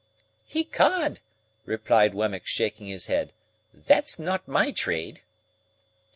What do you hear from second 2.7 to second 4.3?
his head, "that's